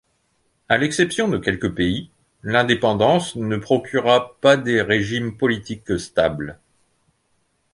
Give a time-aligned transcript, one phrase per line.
[0.67, 2.09] À l'exception de quelques pays,
[2.41, 6.57] l'indépendance ne procura pas des régimes politiques stables.